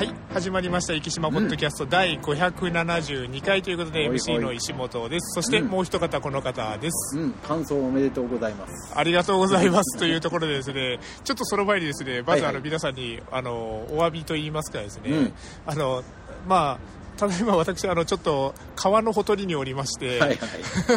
[0.00, 0.14] はい。
[0.32, 5.34] 始まりました生島ポッドキャスト第572回ということで、MC の石本です。
[5.34, 5.68] そしてうん。
[5.68, 8.94] もう一方この方です、うん、感想おめでとうございます。
[8.96, 9.98] ありがとうございます。
[9.98, 15.32] というところでですね ちょっとその前にですねまずあの皆さんにあのお詫びと言いますかですね、うん。
[15.66, 16.02] あの
[16.48, 20.38] まあただいま私あのちょっと川のほとりにおりまして、はいはい。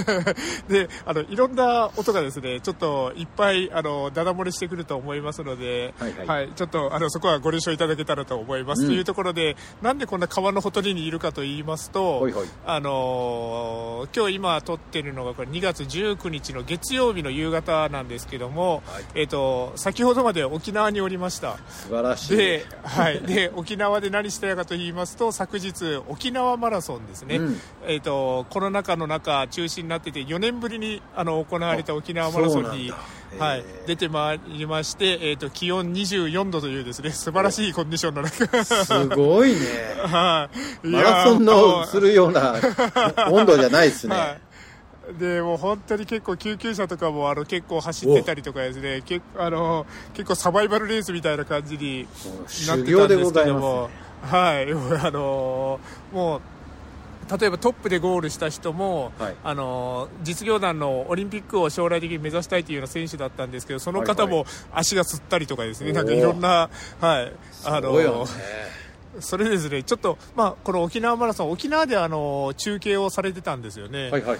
[0.72, 6.50] であのいろんな音がですねちょっといっぱいあのダダ漏れしてくると思いますので、はいはい。
[6.56, 8.88] ちょっとあのそこはご了承いただけたらと思います、うん。
[8.88, 12.48] というところでなんでこんな川のほとりにいるかと言いますとほいほい。
[12.66, 19.04] あのー今日今撮ってるのがこれ2月19日の月曜日の夕方なんですけども、はい。
[19.16, 21.58] えっ、と先ほどまで沖縄におりました。
[21.70, 22.38] 素晴らしい。
[22.38, 27.60] で,、はい、で沖縄で何したかと言いますと昨日沖縄マラソンですね、うん。
[27.86, 32.92] えー、とコロナ禍の中中止になってて4年ぶりにあの行われた沖縄マラソンに、
[33.40, 38.64] はい出てまいりまして、えー、と気温24度というですね素晴らしいコンディションの中。
[38.64, 39.60] すごいね。
[40.06, 40.50] は
[40.84, 40.88] い。
[40.88, 42.56] マラソンのするような
[43.32, 44.16] 温度じゃないですね。
[44.16, 44.38] は
[45.14, 45.18] い。
[45.20, 52.08] でもう本当に結構救急車とかもあの結構走ってたりとかですね結あの結構サバイバルレースみたいな感じになっ
[52.46, 53.90] て修たん行ですけども。
[53.90, 54.72] ね。、はい、
[55.06, 56.42] あのーもう
[57.40, 59.36] 例えばトップでゴールした人も、はい。
[59.44, 65.96] あのー実業団のオリンピックを将来的に目指したいというような選手だったんですけどその方はいも足がつったりとかですね、おー。
[65.96, 67.34] なんかいろんな、はい。
[67.66, 68.26] あのね。
[69.20, 69.84] それですね。
[69.84, 74.10] ちょっと、まあ、この沖縄マラソン沖縄であのー中継をされてたんですよね。
[74.10, 74.40] はいはいはい。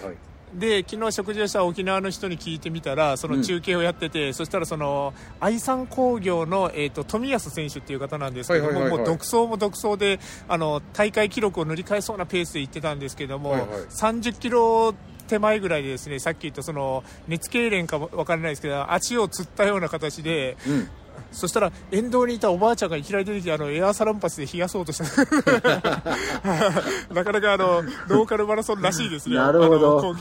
[0.56, 8.98] で昨日食事をした沖縄の人に聞いてみたらその中継をやってて、そしたらその愛産工業の、えー、と富安選手っていう方なんですけども、はいはいはいはい。
[9.00, 13.70] もう独走も独走であの大会記録を塗り替えそうなペースで行ってたんですけども、はいはい。
[13.70, 14.94] 30キロ
[15.28, 20.88] 手前ぐらいでですねさっき言ったその熱痙攣かもわからないですけど足をつったような形でうん。
[21.32, 25.04] そしたら沿道にいたおばあちゃんがいきなり出てきてあのエアーサロンパスで冷やそうとした。
[27.14, 29.36] なかなかあのローカルマラソンらしいですね。
[29.36, 30.16] なるほど。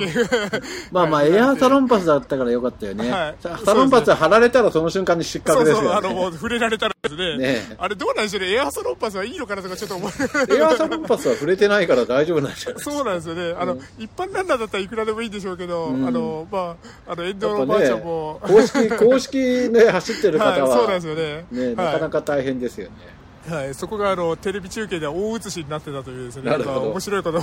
[0.90, 1.32] まあまあ、 はい。
[1.32, 3.10] エアーサロンパスだったからよかったよね。
[3.10, 3.36] はい。
[3.41, 6.08] ササロンパス貼られたらその瞬間に失格ですそうそう、あよね。
[6.08, 10.10] のもう触れられたらですね、ねあれどうなんでしょうね、エアーサロンパスはいいのかなとかちょっと思う。
[10.10, 16.06] エアーサロンパスは触れてないから大丈夫なんじゃないそうなんですよね、あの、一般ランナーだったらいくらでもいいんでしょうけど、うん。
[16.06, 16.76] あの、ま
[17.06, 19.38] あ、あの、沿道のおばあちゃんねも、、公式、公式
[19.70, 21.47] で走ってるはい、方そうなんでは、すよね。
[21.50, 22.97] ね、なかなか大変ですよね。
[22.97, 23.15] はい、
[23.48, 27.38] はい、そこがあのテレビ中継では大写しになってたというですね、なるほどんか面白いこと。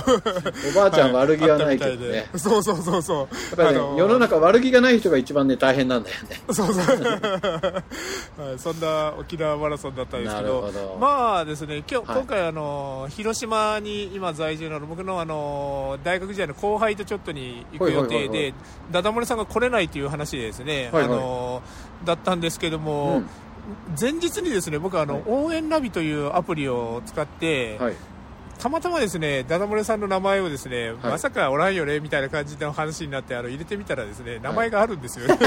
[0.74, 2.08] ばあちゃん悪気はないけどね。
[2.08, 3.18] はいあったみたいでそうそうそうそう。
[3.18, 6.40] やっぱりね、世の中悪気がない人が一番ね、大変なんだよね。
[6.52, 6.76] そうそう、
[8.40, 18.54] はい、そんな沖縄マラソンだったんですけどまあですね今日、はい今回あの広島に今在住の僕のあの大学時代の後輩とちょっとに行く予定で
[18.90, 21.62] ダダ漏れさんが来れないという話でですね、はいはいあの
[22.04, 23.28] だったんですけども、うん
[24.00, 27.94] 前日にですね僕はあの、はい応援ナビというアプリを使って、はい。
[28.60, 30.96] たまたまですね、ダダ漏れさんの名前をですね、はい。
[31.12, 35.26] まさかおらんよねみたいな感じの話になって、あの入れてみたらですね、名前があるんですよ。
[35.28, 35.38] ね。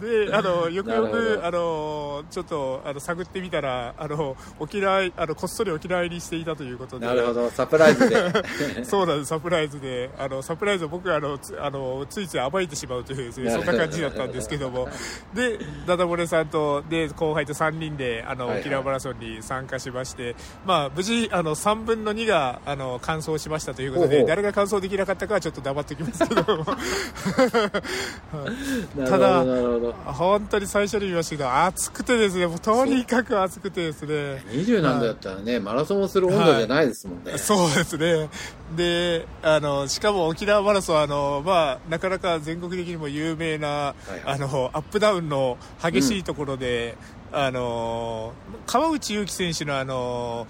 [0.00, 1.44] で、あのよくよくど。
[1.44, 7.06] あのちょっとあの探ってみたら、あの沖縄あのこっそり沖縄入りしていたということで。
[7.06, 8.16] なるほど、サプライズで。
[8.86, 14.88] そうなんです、サプライズで、あのサプライズを僕があのつあのついつい暴いてしまうというですね、そんな感じだったんですけども、
[15.34, 18.60] で、ダダ漏れさんとで後輩と3人であのはいはい。
[18.60, 26.44] 沖縄マラソンに参加しまして、まあ無事あの3分の2があの完走しましたということで、誰が完走できなかったかはちょっと黙っておきますけど
[29.06, 29.92] ただど、なるほど。
[30.12, 34.44] 本当に最初に見ましたけど、暑くてですね、もうとにかく暑くてですね。
[34.50, 37.38] 20なんだったらね、マラソンをする温度じゃないですもんね。
[37.38, 38.28] そうですね。
[38.76, 46.96] で、あの、しかも沖縄マラソンは、あの、まあ、なかなか全国的にも有名な、はいあの、アップダウンの激しいところで、
[47.32, 48.32] あの、
[48.66, 50.46] 川内優輝選手のあの、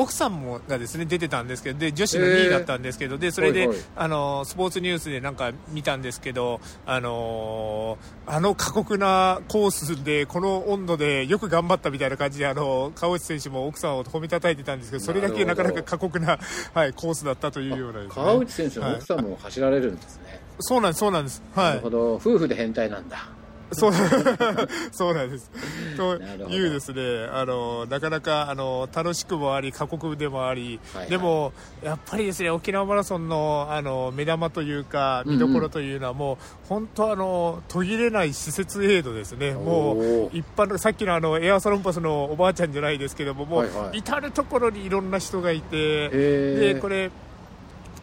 [0.00, 3.78] 奥さんもがですね出てたんですけどで女子の2位だったんですけど、でそれではいはい。
[3.96, 16.38] あのスポーツニュースでなんか見たんですけどあのあの過酷なコースでこの温度でよく頑張ったみたいな感じであの川内選手も奥さんを褒めたたいてたんですけどそれだけなかなか過酷な、
[16.74, 20.40] はい、コースだったというようなね、川内選手の奥さんも走られるんですね。
[20.60, 21.42] そうなんですそうなんです。
[21.54, 21.64] はい。
[21.70, 23.28] なるほど、夫婦で変態なんだ。
[23.72, 23.92] そう
[24.92, 25.50] そうなんです。
[25.96, 31.52] というですね、あのなかなかあの楽しくもあり過酷でもあり、はいはいでも
[31.82, 36.36] やっぱりですね沖縄マラソンのあの目玉というかうんうん見どころというのはもう、
[36.68, 39.52] 本当あの途切れない施設エイドですね。
[39.52, 47.10] もう一般のさっきのあのエアサロンパスのおばあちゃんじゃないですけども、もう、はいはい至る所にいろんな人がいて、へーでこれ。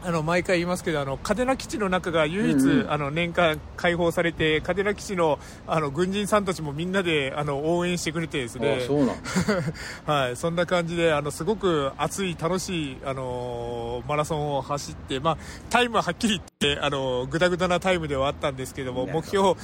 [0.07, 2.91] あの毎回言いますけどあの嘉手納基地の中が唯一、うんうん。
[2.91, 5.37] あの年間開放されて嘉手納基地の
[5.67, 8.79] あの軍人さんたちもみんなであの応援してくれてですね。
[10.07, 15.37] はい、そんな感じであのすごく熱い、楽しい、あのーマラソンを走って、まあ、
[15.69, 19.55] タイムははっきり言って、あのーぐだぐだなタイムではあったんですけどもね目標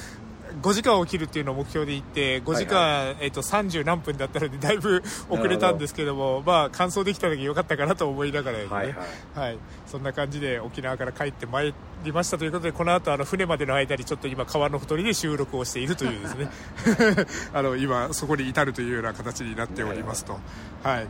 [0.62, 8.96] 5時間を切るっていうのを目標で行って5時間、はいえっと30何分だったのでだいぶ遅れたんですけどもまあ、完走できた時良かったかなと思いながらね、はいはい。
[9.34, 11.74] はい、そんな感じで沖縄から帰ってまい
[12.04, 16.48] りましたということでこの後あの船までの間にちょっと今川のほとりで収録をしているというですね。
[17.52, 20.38] あの今そこに至るというような形になっておりますと。
[20.82, 21.06] はい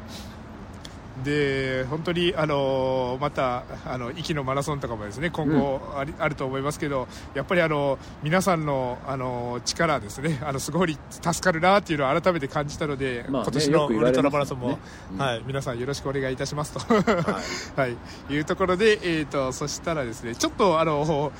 [1.22, 14.78] で本当にあのまたあの息のマラソンとかもですね今後あり、あると思いますけどやっぱりあの皆さんのあの力ですね あのすごい助かるなっていうのを改めて感じたので、まあね今年のウルトラマラソンも、
[15.12, 15.18] うん。
[15.18, 16.80] はい、皆さんよろしくお願いいたしますと。
[16.80, 17.40] は
[17.76, 17.96] はい、
[18.30, 21.32] いうところで、えー、とそしたらですねちょっとあの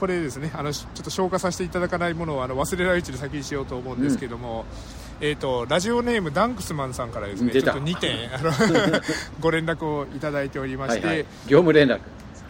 [0.00, 4.64] これですねあのちょっと消化させていただかないものをあの忘れないうちに先にしようと思うんですけども、
[5.22, 8.28] えー、とラジオネームダンクスマンさんからですねちょっと2点
[9.40, 11.26] ご連絡をいただいておりまして、はいはい。
[11.46, 12.00] 業務連絡。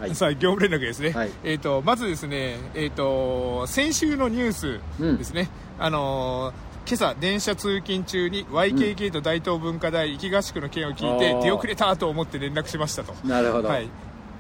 [0.00, 0.14] はい。
[0.14, 1.30] さあ業務連絡ですね、はい。
[1.44, 4.80] えー、とまずですね、えー、と先週のニュース
[5.18, 13.14] ですね、あのー今朝電車通勤中に YKK と大東文化大行き合宿の件を聞いて出遅れたと思って連絡しましたと。
[13.24, 13.88] なるほど、はい、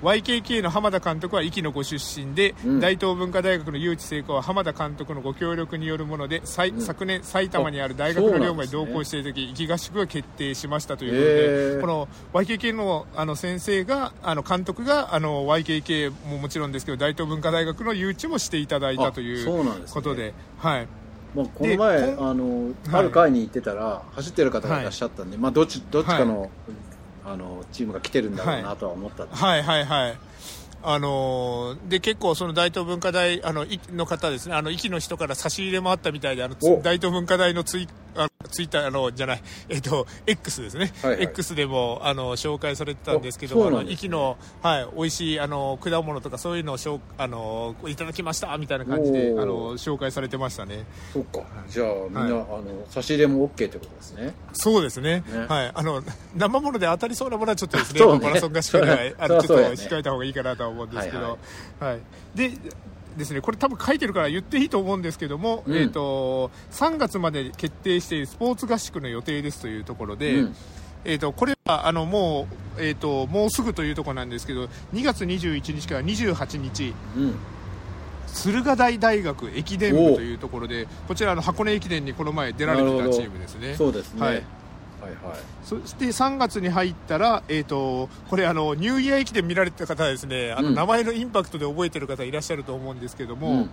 [0.02, 2.80] YKK の浜田監督は壱岐のご出身で、うん。
[2.80, 6.46] 大東文化大学の誘致成功は浜田監督のご協力によるもので、うん。
[6.46, 11.80] 昨年埼玉にある大学の寮務に同行している時壱岐合宿が決定しましたということへでー。
[11.80, 19.92] この YKK のあの先生があの監督があの YKK ももちろんですけど大東文化大学の誘致もしていただいたというなんですね。
[19.92, 20.34] うことで。
[20.58, 20.88] はい。
[21.34, 22.74] まあ、この前でこあの、はい。
[22.92, 26.50] ある会に行ってたら走ってる方がいらっしゃったんで、まあ、どっちどっちかの,、
[27.24, 29.62] あのチームが来てるんだろうなとは思ったんです、はい。
[29.62, 30.18] はいはい。
[30.84, 34.54] あのーで結構その大東文化大あのいの方ですね。
[34.54, 41.22] あの壱岐の人から差し入れもあったみたいであの大東文化大のツイあツイッターあのじゃないえっ、と X ですね、はいはい。
[41.24, 44.08] X でもあの紹介されてたんですけどあのおそうなんですね。
[44.08, 50.84] 壱岐のはい美味しいあの果物とかそういうのをしょうあのいただきましたみたいな感じであの紹介されてましたね。
[51.12, 51.42] そっか。
[51.68, 52.32] じゃあみんな、はい。
[52.32, 54.34] あの差し入れも OK ってことですね。
[54.52, 55.24] そうですね。
[55.32, 55.46] ね。
[55.48, 56.02] はい、あの
[56.36, 58.18] 生もので当たりそうなものはちょっとですねね。
[58.18, 61.38] マラソン合宿ではちょっと控えた方がいいかなとは思うんですけど、
[61.80, 61.92] はい。
[61.92, 62.00] はい。
[62.34, 62.50] で
[63.16, 65.76] ですねこれ多分書いてるから言っていいと思うんですけども、うん。
[65.76, 70.56] えー、と3月まで決定しているスポーツ合宿の予定ですというところで、うん。
[71.04, 72.46] えー、とこれはあのも
[72.78, 77.34] う,、えー、ともうすぐというところなんですけど2月21日から28日うん。
[78.32, 83.74] 駿河台大学駅伝部というところでこちらあの箱根駅伝にこの前出られてたチームですね。
[83.76, 84.34] そうですね、は
[85.02, 85.36] はいい、はい。
[85.64, 90.74] そして3月に入ったら、えー、とこれあの、ニューイヤー駅伝見られてた方はですねあの、うん。
[90.74, 93.70] 名前のインパクトで覚えてる方いらっしゃると思うんですけども、うん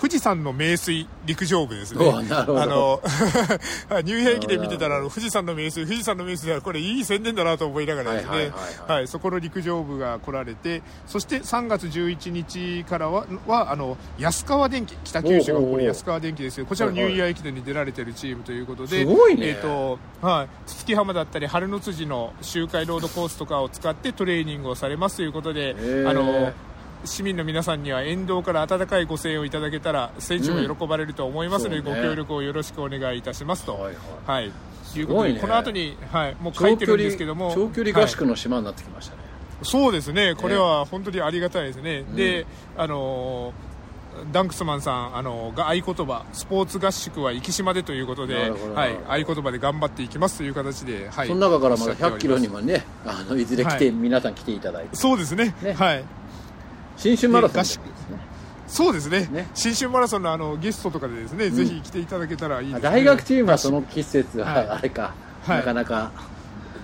[0.00, 2.08] 富士山の名水陸上部ですね。
[2.08, 3.00] あの
[4.04, 8.52] ニュー駅伝見てたら富士山の名水富士山の名水はこれいい宣伝だなと思いながらですね、
[8.86, 16.66] はいそこの陸上部が来られてそして3月11日からははあの安川電機北九州が誇る安川電機ですよ。
[16.66, 19.48] こちらのニューイヤー駅伝に出られてるチームということで、すごいね。
[19.48, 26.08] えーとはい、筒木浜だったり春の辻の周回ロードコースとかを使ってトレーニングをされますということで、ー。
[26.08, 26.52] あの
[27.04, 31.94] 市民の皆さんには沿道から温かいご声援をいただけたら選手も喜ばれると思いますので、うんね。
[31.94, 33.74] ご協力をよろしくお願いいたしますと。
[33.74, 33.94] はいはい。
[34.26, 34.52] はい。
[34.96, 35.40] いうことで、ね。
[35.40, 39.22] この後に、はい、もう書いてるんですけども長距離合宿の島になってきましたね、
[39.62, 42.16] そうですね、これは本当にありがたいですね、ん。
[42.16, 43.68] であのー
[44.32, 49.24] ダンクスマンさん、あのーが合言葉、スポーツ合宿は生島でということなではい。
[49.24, 53.94] 合言葉で頑張っていきますという形で、はい、その中からまだおっしゃっており100キロにもねあのいずれ来て、はい。
[53.94, 54.96] 皆さん来ていただいて。
[54.96, 55.72] そうですね、ね。
[55.74, 56.04] はい、
[56.98, 57.54] 新春マラソン。
[57.54, 57.80] で合宿
[58.66, 59.26] そうですね。
[59.32, 59.48] ね。
[59.54, 65.58] 新春マラソンのあのゲストとかでですね、ぜひ来ていただけたらいいです、ね、大学チームはその季節はあれか、はい。
[65.58, 66.12] なかなか。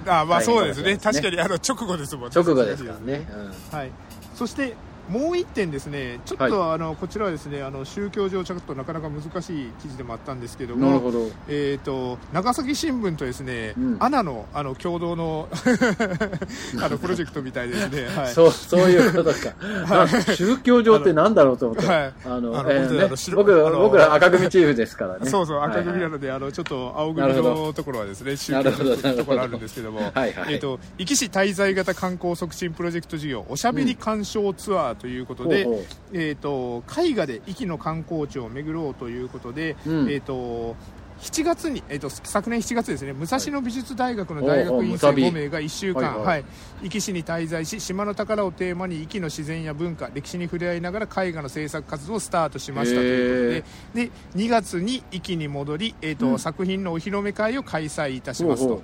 [0.06, 3.26] あまあそうですね、確かにあの直後ですもんね、直後ですからね、
[3.70, 3.90] はい、
[4.34, 4.74] そして
[5.08, 11.30] もう一点ですね、ちょっと、あのこちらはですねあの宗教上、ちょっとなかなか難しい記事でもあったんですけども、うんなるほど。
[11.48, 13.96] えー、と長崎新聞とですね、うん。
[14.00, 15.48] アナのあの共同の
[16.82, 19.54] あのプロジェクトみたいですね、 はい、そうそういうことか、
[20.34, 22.12] 宗教上ってなんだろうと思って、はい。
[22.24, 28.72] あのあのえーね僕僕ら赤組チームですからね、そうそう、赤組なはいので、あのちょっと青組のところはですね、宗教の
[29.16, 30.54] ところあるんですけども、はいはい。
[30.54, 35.66] えっ、と、壱岐市滞在型観光促進プロジェクト事業、おしゃべり鑑賞ツアーということで、
[36.12, 40.10] えっ、と、絵画で壱岐の観光地を巡ろうということで、うん。
[40.10, 40.76] えっ、と、
[41.20, 46.44] 7月に、えーと、昨年7月ですね武蔵野美術大学の大学院生5名が1週間、はい、
[46.82, 58.82] 壱岐市に滞在し島の宝をテーマに壱岐の自然や文化歴史に触れ合いながら絵画の制作活動をスタートしましたということでで2月に壱岐に戻り、えーと、うん、作品のお披露目会を開催いたしますと。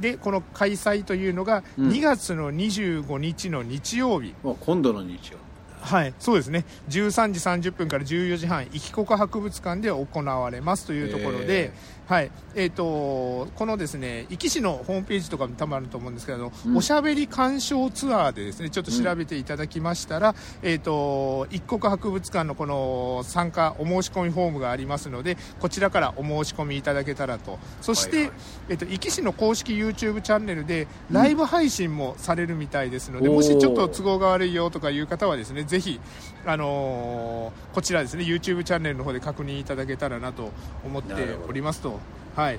[0.00, 5.38] でこの開催というのが2月の25日の日曜日、うん、今度の日曜。
[5.86, 6.64] はい、そうですね。
[6.88, 11.72] 13時30分から14時半壱岐国博物館で行われますというところで、
[12.06, 12.30] はい。
[12.54, 27.58] えーと、このですね壱岐市のホームページとか多分あると思うんですけど、うん、おしゃべり鑑賞ツアーでですねちょっと調べていただきましたら、うん、えーと、一国博物館のこの参加お申し込みフォームがありますのでこちらからお申し込みいただけたらと。
[27.80, 28.34] そして、はいはい、
[28.68, 36.00] えーと、壱岐市の公式 YouTube チャンネルでライブ配信もされるみたいですので、うん、もしちょっと都合が悪いよとかいう方はですねぜひ、
[36.46, 40.52] あのー、こちらですね YouTube チャンネルの方で確認いただけたらなと
[40.84, 41.14] 思って
[41.48, 41.95] おりますと。
[42.36, 42.58] はい。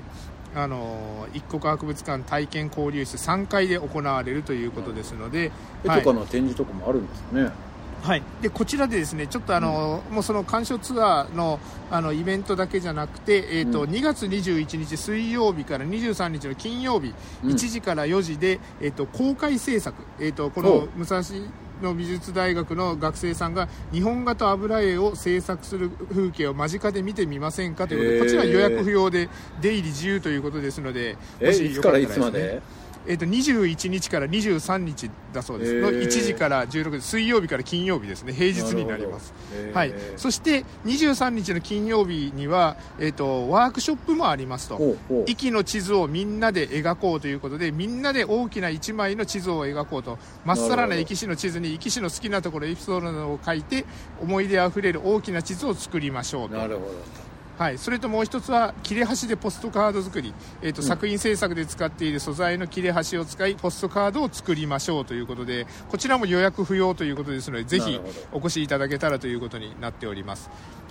[0.54, 5.52] あの一国博物館体験交流室3階で行われるということですので、
[5.84, 7.50] 絵、はい、とかの展示とかもあるんですね。
[8.02, 11.58] はい、でこちらでですねちょっとあの、うん、もうその鑑賞ツアーの
[11.90, 21.22] あのイベントだけじゃなくて、えーとうん、2月21日水曜日から23日の金曜日、うん、1時から4時で、えーと、公開制作、えーとこの武蔵
[21.82, 29.28] の美術大学の学生さんが日本画と油絵を制作する風景を間近で見てみませんかということで、こちら予約不要で
[29.60, 32.60] 出入り自由ということですので、もしよかったらですね。
[33.08, 38.34] えー、と21日から23日だそうです、の1時から16時水曜日から金曜日ですね。
[38.34, 39.32] 平日になります、
[39.72, 44.78] はい、そして23日の金曜日には、えーと、ワークショップもありますと。
[45.26, 50.18] 息の地図をみんなで描こうということでみんなで大きな1枚の地図を描こうと。
[50.44, 53.86] まっさらな壱岐市の地図に壱岐市の好きなところエピソードなどを書いて
[54.20, 56.56] 思い出あふれる大きな地図を作りましょうと。
[56.56, 57.27] なるほど
[57.58, 68.00] はい、それともう一つは切れ端でポストカード作り、えーと、うん、作品制作で使っている素材の切れ端を使いポストカードを作りましょうということでこちらも予約不要ということですのでぜひ
[68.32, 70.50] お越しいただけたらということになっております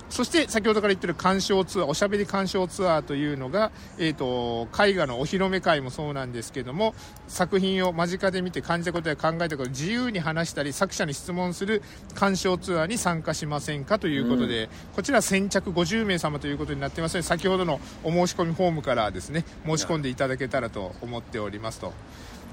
[0.10, 6.96] そして先ほどから言ってる鑑賞ツアーおしゃべり鑑賞ツアーというのが、えーと、絵画のお披露目会もそうなんですけども
[7.28, 11.82] 作品を間近で見て感じたことや考えたことを自由に話したり作者に質問する
[12.16, 21.94] 鑑賞ツアーに参加しませんかということで、うん、こちら先着50名様ということになってますので先ほどのお申し込みフォームからですね申し込んでいただけたらと思っておりますと。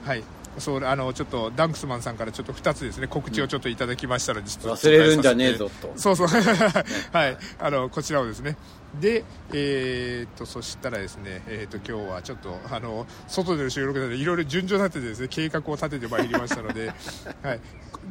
[0.04, 5.92] はいそうあのちょっとダンクスマンさんからちょっと2つですね告知をちょっといただきましたので、実は忘れるんじゃねえぞと。
[5.96, 6.26] そうそう。
[6.28, 7.36] はい。
[7.58, 8.56] あのこちらをですね
[9.00, 16.88] で、えー、っとそしたらですね、えー、っと今日はちょっとあの外での収録なのでいろいろ順序立ててですね計画を立ててまいりましたので、
[17.42, 17.60] はい、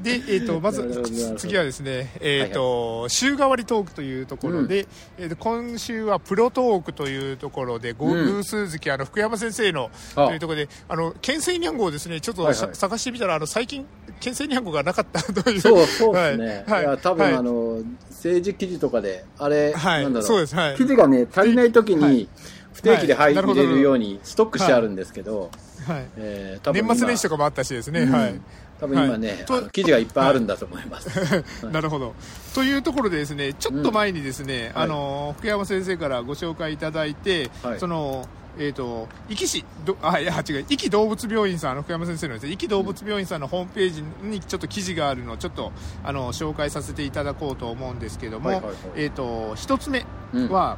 [0.02, 4.88] で、えー、とまず次はですね、えーと、はい、週替わりトークというところで、うん、
[5.24, 13.86] えー、と今週はプロトークというところで、ゴー偶数月あの福山先生のというところであの県政にゃんごをですねちょっと、はいはい、探してみたらあの最近
[14.20, 15.62] 県政にゃんごがなかったという。
[15.62, 20.28] そうそうですね、はい、いや多分、はい、あの政治記事とかであれ、はい、なんだろう。
[20.28, 22.28] そうです、はい、記事がね足りない時に、
[22.74, 25.52] 不定期で入れるようにストックしてあるんですけど、
[25.88, 26.06] はい。
[26.18, 28.42] えー、年末年始とかもあったしですね、うん、はい。
[28.80, 31.10] 多分今ね、はい、記事がいっぱいあるんだと思います。
[31.20, 32.14] はい、 なるほど。
[32.54, 38.28] というところでですね、ちょっと前にですね、うん、あの、福山先生からご紹介いただいて、はい、その、
[38.58, 45.72] えっ、ー、と、壱岐市、どあ、いや、違う、壱岐動物病院さん、あの、福山先生のですね、壱岐動物病院さんのホームページにちょっと記事があるのを、ちょっと、
[46.04, 50.06] あの、紹介させていただこうと思うんですけども、はいはいはい、えっ、ー、と、一つ目
[50.50, 50.78] は、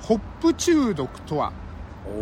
[0.00, 1.52] うん、ホップ中毒とは、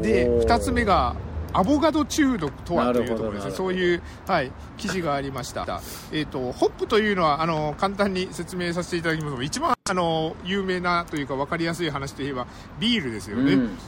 [0.00, 1.16] で、二つ目が、
[1.54, 5.62] アボガド中毒とはというところですね、そういう、はい、記事がありました。
[6.12, 9.36] えっ、ー、と、ホップというのは、あの、簡単に説明させていただきます。
[9.36, 12.46] と、一番、あの、有名なというか分かりやすい話といえば、
[12.80, 13.54] ビールですよね。
[13.54, 13.78] うん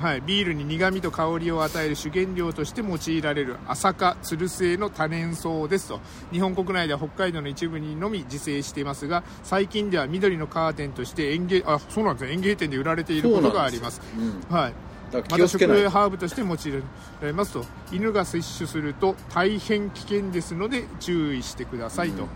[0.00, 6.00] はい、ビールに苦みと香りを与える主原料として用いられる朝霞つる性の多年草ですと。
[6.30, 12.32] 日本国内では北海道の一部にのみ自生していますが最近では緑のカーテンとして園芸あそうなんですね。
[12.32, 14.74] 園芸店で売られていることがあります、うん、はい。
[15.12, 16.82] また食用ハーブとして用い
[17.20, 17.64] られますと。
[17.92, 22.28] 犬が摂取すると大変危険ですので注意してくださいと、うん、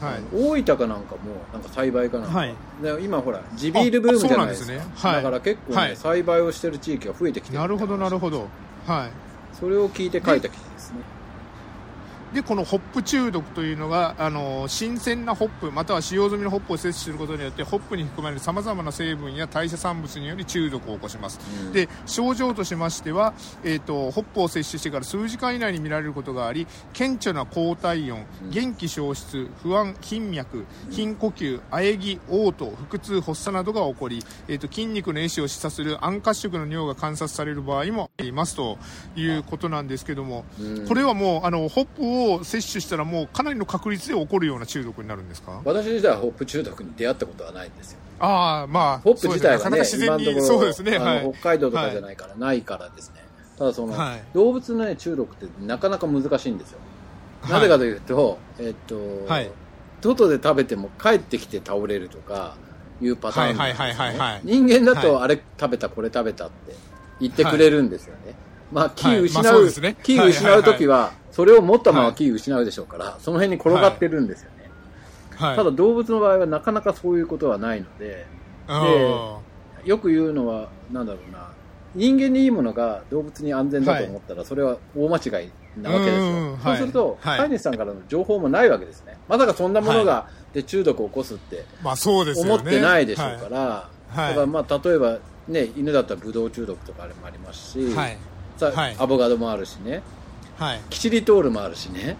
[0.00, 1.20] はい、大分かなんかも
[1.52, 4.72] なんか栽培かなんか、はい、で今ほら地ビールブームじゃないですか。
[4.72, 4.82] ね。
[4.94, 8.48] はい、だから結構ね、はい、栽培をしてる地域が増えてきてるなるほどなるほど。
[8.86, 9.10] はい。
[9.58, 10.98] それを聞いて書いた記事ですね
[12.36, 23.32] でこのホップ中毒というのがあの新鮮なホップまたは使用済みのホップを摂取することによってホップに含まれるさまざまな成分や代謝産物により中毒を起こします、うん、で症状としましては、
[23.64, 38.76] えーと、ホップを摂取してから数時間以内に見られることがあり顕著な高体温、元気消失不安頻脈頻呼吸喘ぎ嘔吐腹痛発作などが起こり、えーと、筋肉の壊死を示唆する暗褐色の尿が観察される場合もありますと
[39.16, 45.60] いうことなんですけども、うん、これはもうあのホップを摂取したらもうかなりの確率で起こるような中毒になるんですか？
[45.64, 47.98] 私自体はホップ中毒に出会ったことはないんですよ。
[48.18, 53.22] ああまあホップ自体がね自然にそうですね、はい、北海道とかじゃないから、ないからですね。
[53.58, 56.78] ただその、はい、動物の、ね、中毒ってなかなか難しいんですよ、
[57.48, 59.50] なぜかというと、えっと、はい、
[60.02, 62.56] 外で食べても帰ってきて倒れるとか
[63.00, 64.40] いうパターンなんですね。
[64.44, 66.74] 人間だと、あれ食べたこれ食べたって
[67.20, 68.34] 言ってくれるんですよね、
[68.72, 69.64] まあ、気失う、はい。
[69.64, 74.70] まあね、気失う時は、それを持ったまま気失うでしょうから、その辺に転がってるんですよね。
[75.34, 78.26] はい、ただ動物の場合はなかなかそういうことはないので、
[78.66, 81.50] で、よく言うのは、なんだろうな、
[81.94, 85.50] 人間にいいものが動物に安全だと思ったら、それは大間違い
[85.82, 86.56] なわけですよ。
[86.64, 89.18] そうすると、飼い主さんからの情報もないわけですね。
[89.28, 97.92] まさかそんなものがで中毒を起こすって思ってないでしょうから、だからまあ例えばね、犬だったらブドウ中毒とかもありますし、
[98.56, 100.02] さはい、アボカドもあるしね、
[100.58, 102.16] はい、キチリトールもあるしね、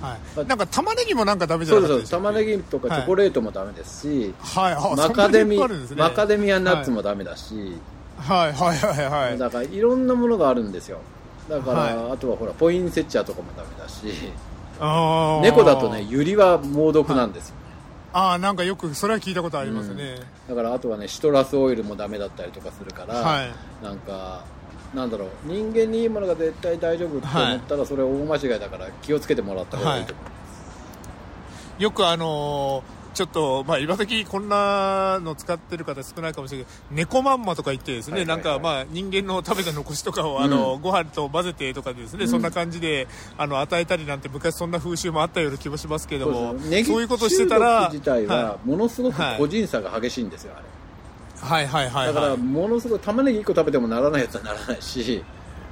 [0.00, 5.66] はい、なんか玉ねぎもなんかダメじゃないですか玉ねぎとかチョコレートもダメですし、はい、マカデミ、ね、
[5.96, 7.76] マカデミアナッツもダメだし、
[8.18, 8.78] はい、はい。
[8.78, 8.96] はい。
[8.96, 9.28] はい。
[9.28, 9.38] はい。
[9.38, 10.98] だからいろんなものがあるんですよ。
[11.48, 14.32] だから、はい、あとはほらポインセッチャーとかもダメだし。
[15.42, 17.62] 猫だとねユリは猛毒なんですよ、ね、
[18.12, 23.50] ああなんかよくそれは聞いたことありますね、うん、だからあとはねシトラスオイルもダメだったりとかするから、はい、
[23.82, 24.44] なんか
[24.94, 46.54] なんだろう人間にいいものが絶対大丈夫って思ったら、それは大間違いだから気をつけてもらった方がいいと思います、はい、よくあのーちょっと、まあ、今時こんなの使ってる方少ないかもしれないけど、猫まんまとか言ってですね、なんかまあ人間の食べた残しとかを、あの、うん、ご飯と混ぜてとかですね、うん、そんな感じで、あの、与えたりなんて昔そんな風習もあったような気もしますけども、
[46.86, 50.77] そういうことしてたら、自体はものすごく個人差が激しいんですよ、あれ。
[51.40, 55.24] はいはいはい、はい、だからものすごい玉ねぎ1個食べてもならないやつはならないし、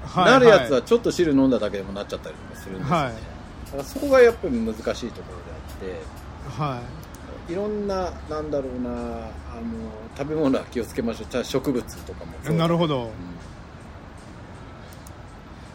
[0.04, 6.82] はいはい、なるやつはちょっと汁飲んだだけでもなっちゃったりとかするんですよね、はい、だからそこがやっぱり難しいところであって、は
[7.48, 9.30] い、いろんななんだろうなあの
[10.16, 11.44] 食べ物は気をつけましょう。
[11.44, 13.10] 植物とかもなるほど、うん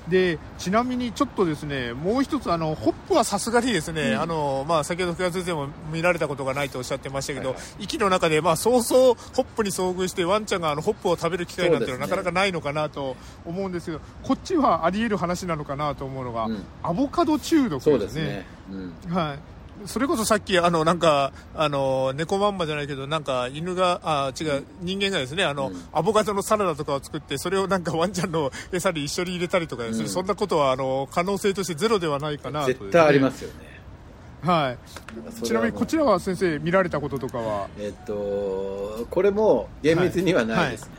[0.07, 7.57] でちなみにちょっとですねもう一つあのホップはさすがにですね、うん、あのまあ、先ほど福田先生も見られたことがないとおっしゃってましたけど、はい。
[7.57, 18.09] はい、息の中でまあそうそうホップに遭遇してワンちゃんがあのホップを食べる機会なんていうのはなかなかないのかなと思うんですけどこっちはあり得る話なのかなと思うのが、うん、アボカド中毒ですね。
[18.09, 18.45] すね。
[18.71, 19.39] うん、はい
[19.85, 33.71] それこそさっき、あの、なんか、あの、猫まんまじゃないけど、なんか、犬が、あ、違う、人間がですね、あの、うん、アボカドのサラダとかを作って、それをなんかワンちゃんの餌に一緒に入れたりとかですね、うん、そんなことは、あの、可能性としてゼロではないかなと、ね、絶対ありますよね。
[34.43, 34.77] はい。
[35.45, 37.67] ちなみにこちらは先生見られたこととかは？
[37.77, 40.91] えっと、これも厳密にはないですね。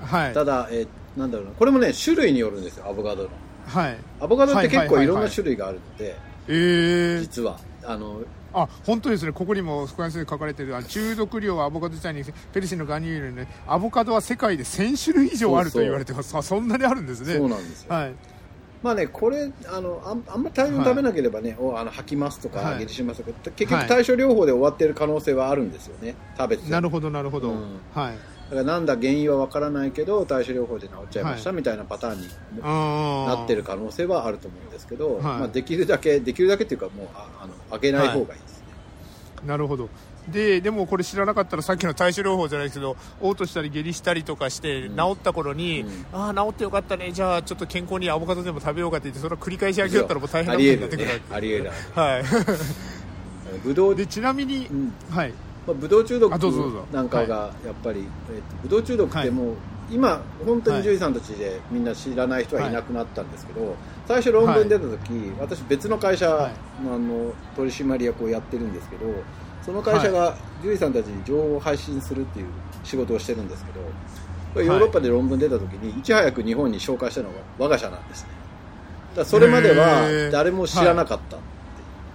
[0.00, 0.24] はい。
[0.26, 3.30] はい、ただ、えー、なんだろうな、これもね、種類によるんですよ、アボカドの。
[3.66, 3.96] はい。
[4.20, 6.14] アボカドって結構いろんな種類があるので、
[6.48, 7.58] えー、実は。
[7.84, 16.30] あのあ本当ですね、ここにも福山先生書かれてる中毒量はアボカド自体にペルシンのガニュールね、アボカドは世界で1000種類以上あると言われてます。
[16.30, 17.34] そそんなにあるんですね。
[17.36, 18.14] そうなんですよ、はい。
[18.82, 26.70] まあね、これあのああんまり大量に食べなければね、はい、おあの吐きますとか、はい、下痢しますとか結局対処療法で終わっている可能性はあるんですよね、食べて。
[26.70, 32.28] なるほどなるほど、うん、はいだからなんだ原因は分からないけど対処療法で治っちゃいました、みたいなパターンに
[32.62, 38.66] なってる可能性はあると思うんですけど、まあ、できるだけできるだけっていうかもうああの開けない方がいいですね、
[39.46, 39.88] なるほど。
[40.30, 47.12] ででもこれ知らなかったらさっきの対処療法じゃないですけど嘔吐したり下痢したりとかして治った頃に、うん、ああ治ってよかったね。
[47.12, 52.24] じゃあちょっと健康にアボカドでも食べようかって言ってそれを繰り返しあげよったらもう大変なことになってくるありえる、ね、はい。
[53.64, 55.32] ぶどうでちなみに、うん、はい
[55.68, 56.32] まあ、ブドウ中毒
[56.90, 59.56] なんかがやっぱり、はい、えー、ブドウ中毒ってもう、はい、
[59.90, 63.74] 今本当に獣医さんたちでみんな知らない人はいなくなったんですけど、はい、
[64.06, 66.50] 最初論文出た時、私別の会社
[66.82, 69.04] のあの取締役をやってるんですけど
[69.62, 72.46] その会社が獣医さんたちに情報を配信するっていう
[72.82, 78.30] 仕事をしてるんですけどヨーロッパで論文出た時にいち早く日本に紹介したのが我が社なんですね。
[79.14, 81.36] だそれまでは誰も知らなかった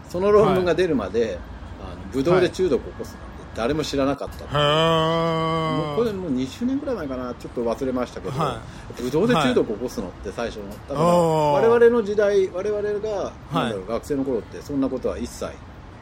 [0.09, 1.39] その論文が出るまで、
[1.79, 3.17] あのブドウで中毒を起こす
[3.55, 4.45] 誰も知らなかった。
[4.45, 7.33] もうこれもう20年ぐらい前かな。
[7.35, 8.61] ちょっと忘れましたけど、は
[8.99, 15.51] い、ブドウで中毒を起こすのって最初のだから我々の時代我々が、なんだろう学生の頃ってそんなことは一切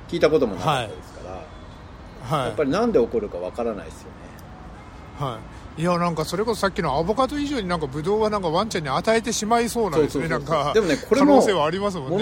[0.07, 1.29] 聞いたこともなかったですか
[2.31, 4.13] ら、はい、やっぱりなんで起こるかわからないですよね。
[5.19, 5.61] はい。
[5.77, 11.41] いやなんかそれこそさっきのアボカド以上になんかブドウはなんかワンちゃんに与えてしまいそうなんですねなんかでもねこれももの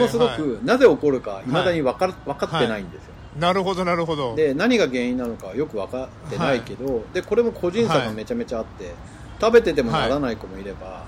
[0.07, 4.35] すごく、なぜ起こるかいまだに分か分かってないんですよ、なるほどなるほど。
[4.35, 8.93] で何が原因なのかよく分かってないけど、はい、でこれも個人差がめちゃめちゃあって、
[9.39, 11.05] 食べててもならない子もいれば、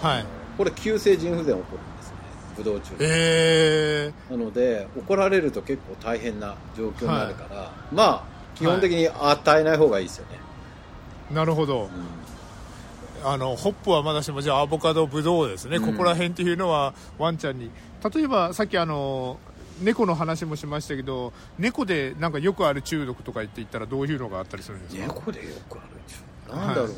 [0.00, 0.24] はい、
[0.58, 2.16] これ急性腎不全起こるんですね
[2.56, 10.38] ブドウ中えー、なので怒られると結構大変な状況になるから、はい、まあ基本的に与えない方がいいですよね、
[11.30, 11.90] なるほど、
[13.24, 13.28] うん。
[13.30, 17.70] あのホップはまだしもじゃあアボカドブドウですね、うん、ここら辺っていうのはワンちゃんに。
[18.14, 19.38] 例えばさっきあの
[19.80, 25.06] 猫の話もしましたけど猫でなんかよくある中毒とか言って言ったらどういうのがあったりするんですか？
[25.06, 26.56] 猫でよくある中毒？
[26.56, 26.96] なんだろうな、はい、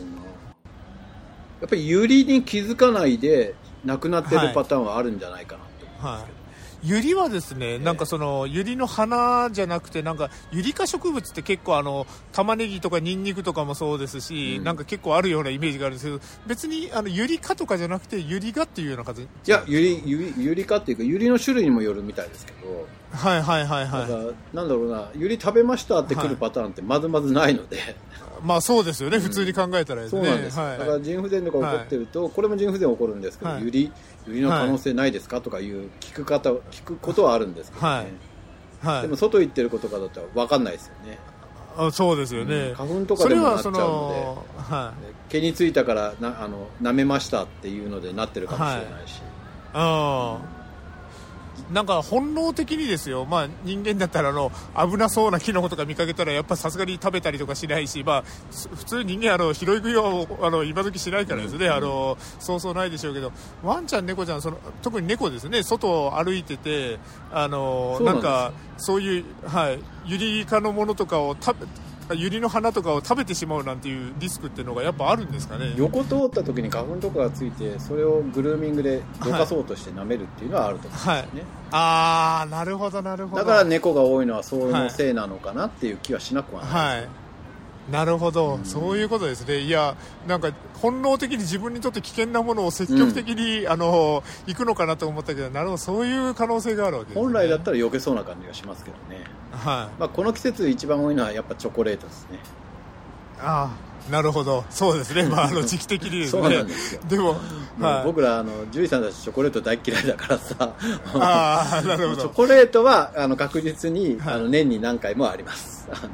[1.61, 6.38] やっぱりユリに気づかないで亡くなってるパターンはあるんじゃないかなと思うんですけど、はい
[6.83, 24.09] ユリはですね、なんかその、ユリの花じゃなくて、なんか、ユリ科植物って結構あの、玉ねぎとかニンニクとかもそうですし、うん、なんか結構あるようなイメージがあるんですけど、別にあの、ユリ科とかじゃなくて、ユリ科っていうような感いや、ユリ、ユリ、ユリ科っていうか、ユリの種類にもよるみたいですけど、はいはいはいはい。
[24.09, 24.16] だ
[24.53, 27.97] なんだろうな、ユリ食べましたってくるパターンってまずまずないので、はい、
[28.42, 30.23] まあそうですよね、うん、普通に考えたらですね。
[30.25, 30.59] そうなんです。
[30.59, 33.92] はい、だから腎不全とか起こってると、これも腎不全起こるんですけど、ユリ、
[34.27, 38.07] 売りの可能性ないですかとかいう聞く方聞くことはあるんですけどね、はい。
[38.81, 41.18] はい、でも外行ってることかだったら分かんないですよね。
[41.81, 44.92] あそうですよね、うん、花粉とかでもなっちゃうので、は
[45.29, 49.31] い、毛についたからなあの舐めましたっていうのでなってるかもしれないし、はい、
[49.75, 50.58] ああ、
[51.73, 54.51] なんか本能的にですよ、まあ、人間だったらあの
[54.91, 58.25] 危なそうなキノコとか見かけたらやっぱさすがに食べたりとかしないし、まあ、
[58.77, 63.33] 普通人間あの拾い食いをあの今時しないからですね、あのそうそうないでしょうけど。
[63.63, 65.63] ワンちゃん、猫ちゃんその特に猫ですね。
[65.63, 66.99] 外を歩いてて
[67.33, 71.67] あのなんかそういう、はい、ユリ科のものとかを食べ
[72.14, 75.75] ユリの花とかを食べてしまうなんていうリスクっていうのがやっぱあるんですかね？
[75.77, 81.25] 横通った時に花粉とかがついてそれをグルーミングでどかそうとして舐めるっていうのはあると思うんですね、はい、
[81.73, 83.42] ああなるほどなるほど。
[83.42, 87.28] だから猫が多いのはそのせいなのかなっていう気はしなくはないです、はい
[87.90, 89.96] なるほど、うん、そういうことですね、いや、
[90.27, 100.01] なんか本能的に自分にとって危険なものを積極的に、うん、あの行くのかなと思ったけど、なるほど、そういう可能性があるわけです、ね、本来だったら避けそうな感じがしますけどね、はい。
[100.01, 102.38] まあ、この季節、一番多いのはやっぱチョコレートですね。
[103.40, 104.64] ああなるほど。
[104.71, 106.42] そうですね、まあ、あの時期的にですね。
[106.42, 107.01] そうなんですよ。
[107.09, 107.37] でも、
[107.81, 110.75] はい、僕らあの獣医さんたちチョコレート大嫌いだからさ。
[111.14, 112.23] あなるほど。
[112.23, 115.88] チョコレートはあの確実に、はい、あの年に何回もあります。
[115.90, 116.09] あ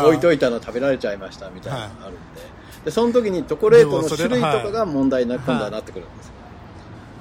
[0.00, 2.40] の置いといたの食べられちゃいましたみたいなのがあるんで。
[2.40, 2.46] は
[2.82, 6.32] い、でその時にチョコレートの種類とかが問題にな、今度はなってくるんですよ、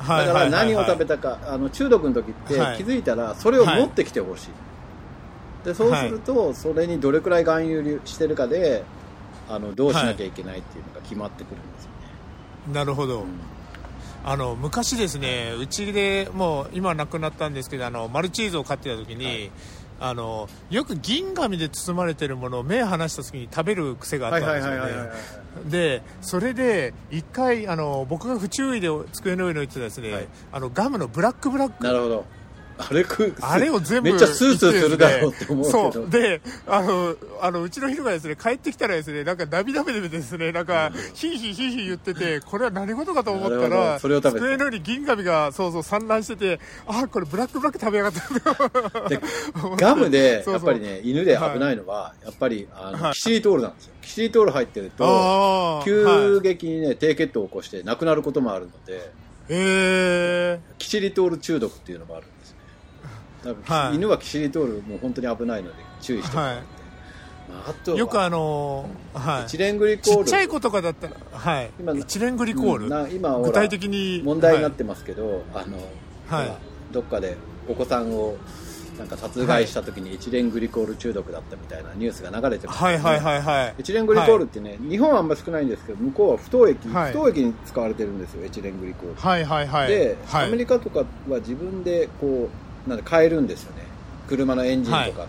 [0.08, 8.84] だから何を食べたか、あの中毒の時って気づいたらそれを持ってきてほしい、でそうすると、それにどれくらい含有してるかで
[9.50, 11.98] あのどうしなきゃいけないっていうのが決まってくるんですよね、
[12.68, 13.28] はい、なるほど、うん、
[14.26, 19.52] あの昔ですねうちでもう今亡くなったんですけどあのマルチーズを飼ってた時に、はい。
[20.00, 24.92] あのよく銀紙で包まれてるものを目離した時に食べる癖があったんですよね。
[25.66, 31.84] でそれで一回あの僕が不注意で机の上に置いてたですね、はい、あのガムのブラックブラック。
[31.84, 32.26] なるほど
[32.78, 35.92] あれく、あれを全部、めっちゃスースーするだろうって思うけど。
[35.92, 36.10] そう。
[36.10, 49.20] で、あの、あの、うちの人がですね、帰ってきたらですね、なんか涙目でですね、なんか、ヒーヒーヒーヒー言ってて、これは何事かと思ったら、それを食べ机の上に銀紙が、そうそう散乱してて、あ、これブラックブラック食べやがったで、
[49.78, 53.94] ガムで、 やっぱりね、犬で危ないのは、やっぱり、あの、キシリトールなんですよ。
[54.02, 59.12] キシリトール入ってると、急激にね、低血糖を起こして亡くなることもあるので、
[59.50, 62.28] へキシリトール中毒っていうのもある。
[63.66, 66.64] はい、犬はキシリトールもう本当に危ないので注意してもらって、
[67.66, 70.26] あ、あとよくあのー、はい、エチレングリコール。
[70.26, 75.78] ちっちゃい子とかだったら、はい、今エチレングリコール、うん、今具体的に問題になってますけど、はい、あの、
[76.28, 76.58] はい、
[76.92, 78.38] どっかでお子さんを
[78.98, 83.76] なんか殺害した時にエチレングリコール中毒だったみたいなニュースが流れてます、ね、はいはいはいはい。
[83.78, 89.16] エチレングリコールってね、はい、日本はあんまり少ないんですけど向こうは不凍液、はい、不凍液に使われてるんですよエチレングリコール。
[89.16, 89.88] はいはいはい。
[89.88, 93.84] で、アメリカとかは自分でこうなん変えるんですよね。
[94.28, 95.28] 車のエンジンとか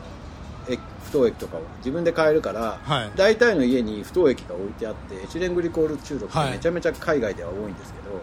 [1.04, 1.60] 不凍液とかを。
[1.78, 8.20] 自分で買えるから、はい、大体の家に不凍液が置いてあってエチレングリコール中毒ってめちゃめちゃ海外では多いんですけど、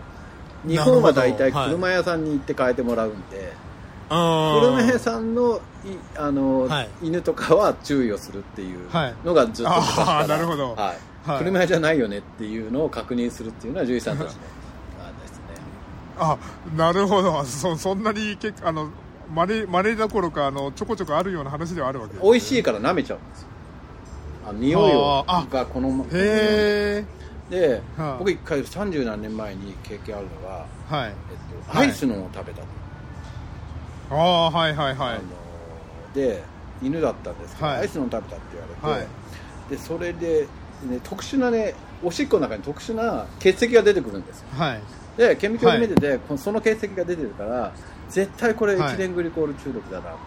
[0.68, 3.54] 日本は大体車屋さんに行って変えてもらうんで、
[4.10, 5.60] 古メさんのい
[6.16, 8.88] あの、はい、犬とかは注意をするっていう
[9.24, 11.30] のがずっと昔から、はい、なるほど、はい。
[11.30, 14.46] はい、古メじゃないよねっていうのを確認するっていうのは獣医さんたちのですね。
[16.20, 16.38] あ
[16.78, 17.44] なるほど。
[17.44, 18.90] そそんなに結構あの
[19.34, 22.16] まれまれどころかあのちょこちょこあるような話ではあるわけ。
[22.16, 23.20] ね、美味しいから舐めちゃう。
[23.20, 23.48] んですよ
[24.48, 27.06] あ匂いをがこのへえ
[27.50, 31.10] で、はあ、僕一回30何年前に経験あるのは、はい。
[31.10, 32.68] えっと、アイスのを食べたと、
[34.12, 35.16] ああはいはいはい。
[35.16, 35.22] あの
[36.14, 36.44] で
[36.82, 39.10] 犬だったんですけど、はい、アイスの食べたって言われて、は
[39.68, 40.48] い、でそれで、
[40.84, 44.82] ね、特殊なねおしっこの中に特殊な血液が出てくるんですよ、はい、
[45.18, 47.74] で顕微鏡で見てて、はい、その血液が出てるから
[48.10, 50.20] 絶対これエチレングリコール中毒だなって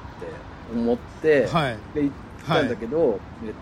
[0.75, 2.13] 思って、はい、で行っ
[2.47, 3.53] たんだけど、はい、えっ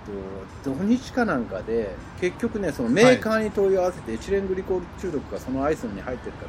[0.65, 6.47] と、土日かなんかで結局ねそのメーカーに問い合わせて、エチレングリコール中毒がそのアイスに入ってるかど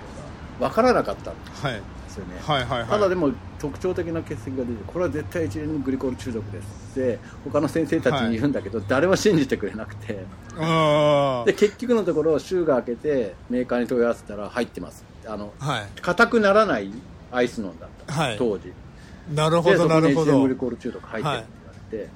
[0.59, 1.81] うか分からなかったんです、はい
[2.17, 2.65] よね、はい。
[2.65, 2.79] はい。
[2.79, 10.25] はい、ただでも特徴的な血液が出てこれは絶対エチレングリコール中毒ですって他の先生たちに言うんだけど、はい、誰も信じてくれなくて。
[11.45, 15.05] で結局のところ週が明けてメーカーに問い合わせたら入ってます。
[15.27, 15.53] あの
[16.01, 16.91] 硬、はい、くならない
[17.31, 18.71] アイスノンだった、はい、当時。
[19.33, 20.23] なるほどなるほど。
[20.23, 22.09] エチレングリコール中毒入ってるって言われて、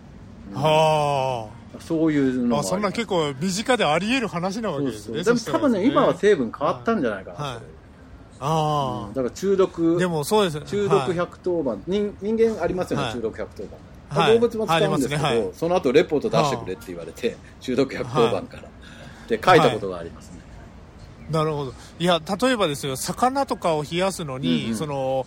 [0.53, 7.57] はあ、そういうのあそんな結構身近であり得る話なわけですねでも多分ね、今は成分変わったんじゃないかな、はい。
[8.39, 9.97] ああ、うん、だから中毒。
[9.99, 13.69] でもそうです、ね、中毒110番、はい、人人間ありますよね、はい、中毒110
[14.09, 18.63] 番、はい、動物も使うんですけど、ね、その後レポート出してくれって言われて、中毒110番から、
[19.27, 20.40] で書いたことがありますね、
[21.31, 21.73] なるほど。
[21.99, 25.25] いや例えばですよ魚とかを冷やすのに、うんうん、その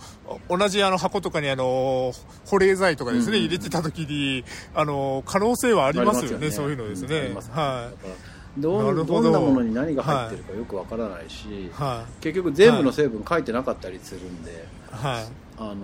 [0.49, 2.13] 同じあの箱とかにあの
[2.47, 8.61] 保冷剤とかですね、うんうん、入れてた時にあの可能性はありますよね、ね、そういうのですね、うん、はい。
[8.61, 9.21] どど。
[9.21, 15.25] んなものに何が入ってるかよくわからないし、はい、結局全部の成分書いてなかったりするんで、はい、
[15.59, 15.77] あの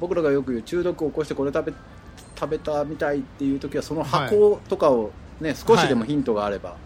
[0.00, 1.76] 僕らがよく言う中毒を起こしてこれ食べ
[2.38, 6.76] 食べたみたいっていう時はその箱とかをね、ね少しでもヒントがあれば、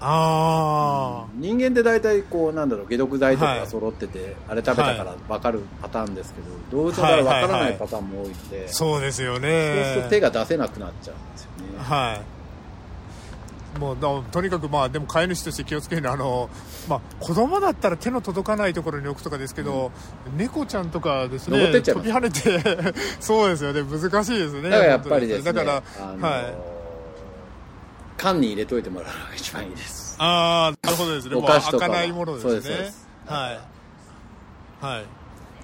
[0.00, 6.40] あうん、人間って大体こうなんだろう解毒剤とか揃ってて、あれ食べたから分かるパターンですけ
[6.72, 9.84] ど、動物は分からないパターンも多いので、そうですよね。
[9.84, 11.78] そうすると手が出せなくなっちゃうんですよね。
[11.78, 12.40] はい。
[13.78, 16.50] もうとにかくまあでも飼い主として気をつけるのはあの、
[16.88, 19.92] まあ、子供だったら手の届かないところに置くとかですけど、
[20.26, 25.52] うん、猫ちゃんとかですね飛び跳ねて そうですよね難しいですねだからやっぱりですね。
[25.52, 26.79] だから、あのー、はい
[28.20, 30.14] 缶に入れといてもらうのが一番いいです。
[30.18, 31.36] ああなるほどですね。
[31.36, 32.92] お菓子とか開かないものですね。
[33.26, 34.84] はい。
[34.84, 35.19] はい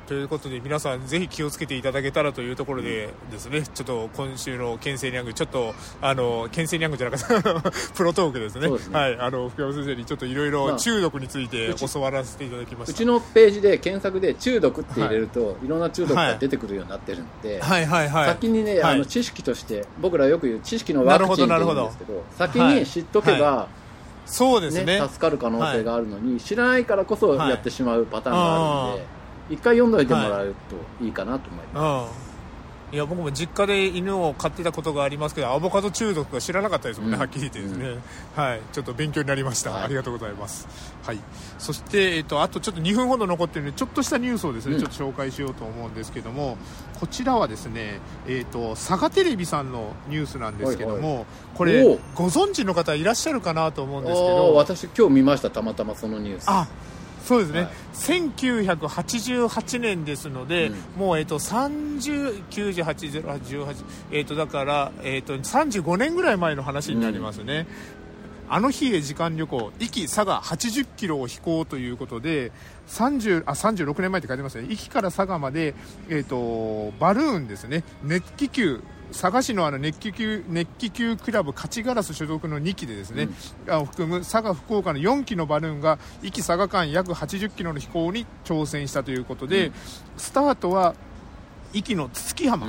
[0.06, 7.70] ということで皆さんぜひ気をつけていただけたらというところでですね、ちょっと今週の県政ニャングちょっとあの県政ニャングじゃなかった。
[7.96, 9.18] プロトークですね、ね、はい。
[9.18, 23.66] あの福山先生にちょっといろいろ中毒について教わらせていただきました、うちのページで検索で中毒って入れると、はい、いろんな中毒が出てくるようになってるんで、はいはいはい、先にね、あの知識として僕らよく言う知識のワクチンって言うんですけど先に知っとけば、
[24.26, 29.15] そうですね、助かる可能性があるのに、知らないからこそやってしまうパターンがあるんで、
[29.50, 30.54] 一回読んどいてもらう
[30.98, 32.26] といいかなと思います、はい
[32.92, 38.60] いや僕も実家で犬を飼ってたことがありますけどアボカド中毒は知らなかったですもんね、うん、はっきり言ってですね、うん、はい。
[38.72, 40.68] ちょっと勉強になりました、はい、ありがとうございます。
[41.02, 41.18] はい。
[41.58, 46.56] そして、えっと、あとちょっと2分ほど残ってるのでちょっとしたニュースをですね、うん、ちょっと紹介しようと思うんですけども
[47.00, 51.82] こちらはですね、えっと、佐賀テレビさんのニュースなんですけども、はいはい、これ
[52.14, 54.54] ご存知の方いらっしゃるかなと思うんですけど。
[54.54, 56.44] 私今日見ましたたまたまそのニュース。
[56.46, 56.68] あ
[57.26, 67.66] そうですね、はい、1988年ですので、うん、もう、えーと、30、98、18、えーと、だから、えーと、35年ぐらい前の話になりますね。
[68.46, 72.52] うん、あの日へ時間旅行、壱岐佐賀80キロを飛行ということで、
[72.86, 75.74] 30あ36年前って書いてますね、壱岐から佐賀まで、
[76.08, 83.28] えーとバルーンですね、熱気球、佐賀市のあの熱気球熱気球クラブ勝ちガラス所属の2機でですね、
[83.66, 89.72] うん、含む佐賀福岡の4機のバルーンが壱岐佐賀間約80キロの飛行に挑戦したということで、うん、
[90.16, 90.94] スタートは
[91.72, 92.68] 壱岐の筒木浜、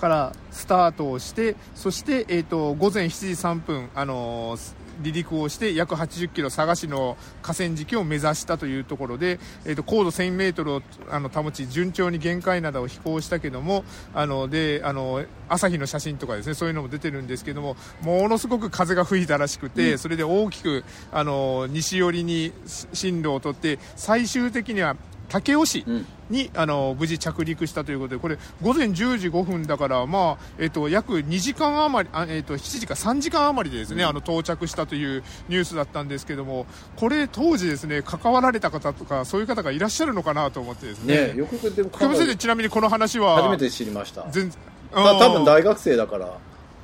[0.00, 22.52] からスタートをしてそして、えーと、午前7時3分、あのー離陸をして約80キロ佐賀市の河川敷を目指したというところで、えーと、高度1000メートルをあの保ち順調に限界灘を飛行したけどもあのであの朝日の写真とかですねそういうのも出てるんですけどもものすごく風が吹いたらしくて、うん、それで大きくあの西寄りに
[22.92, 24.96] 進路をとって最終的には
[25.28, 25.84] 武雄市
[26.30, 41.32] に、あの無事着陸したということで、これ、午前10時5分だから、まあえっと、約2時間余り、あえっと、7時か3時間余りでですね、うん、あの到着したというニュースだったんですけども、これ、当時ですね、関わられた方とか、そういう方がいらっしゃるのかなと思ってですね。
[41.32, 41.90] ねよくでも
[42.36, 43.42] ちなみにこの話は。
[43.42, 44.26] 初めて知りました。
[44.30, 44.50] 全
[44.92, 46.38] 多分大学生だから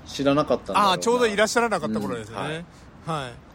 [0.05, 2.37] 知らなかったんだああ、ちょうどいらっしゃらなかった頃ですね。
[2.37, 3.50] うん、はい、はい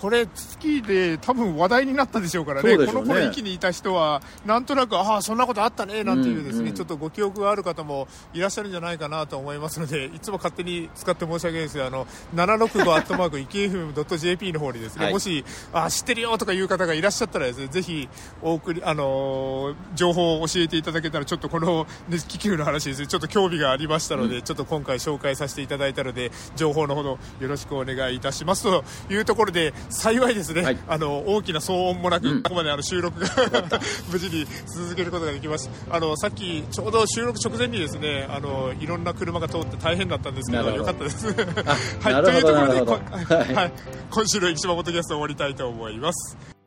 [0.00, 2.86] これ、スキーで多分話題になったでしょうからね、ね。
[2.86, 6.68] この頃域にいた人は、なんとなく、ああ、そんなことあったねなんていうですね、うん。
[6.68, 18.08] うん、ちょっとご記憶がある方もいらっしゃるんじゃないかなと思いますので、いつも勝手に使って申し訳ないですが、あの765アットマーク EKFM.jp の方にですね、はい、もし、あ知ってるよとかいう方がいらっしゃったらですね、ぜひ
[18.40, 28.62] お送り、あのー、情報を教えていただけたら、ちょっとこの熱気球の話ですね、ちょっと興味がありましたので、うん、ちょっと今回紹介させていただいたので、情報のほどよろしくお願いいたします。
[28.62, 33.28] というところで、幸いですね、はい、あの大きな騒音もなく、うん、ここまであの収録が
[34.10, 41.26] 無事に続けることができましたあのさっきちょうど収録直前にですねあのいろんな車が通って大変だったんですけどよかったです。
[42.00, 43.72] はいというところで、はい、
[44.10, 46.59] 今週の一番元キャスト終わりたいと思います